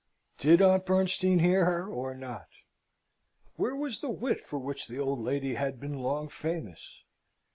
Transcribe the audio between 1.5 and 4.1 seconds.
her or not? Where was the